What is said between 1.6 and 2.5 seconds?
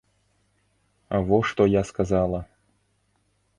я сказала!